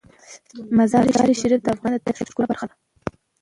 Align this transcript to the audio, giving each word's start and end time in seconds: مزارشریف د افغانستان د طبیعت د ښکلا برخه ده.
مزارشریف 0.77 1.61
د 1.63 1.67
افغانستان 1.75 2.01
د 2.01 2.05
طبیعت 2.05 2.23
د 2.27 2.31
ښکلا 2.31 2.45
برخه 2.51 2.65
ده. 2.69 2.75